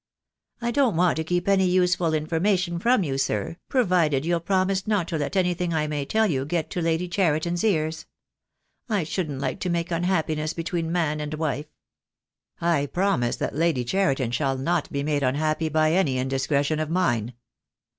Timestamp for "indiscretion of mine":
16.17-17.33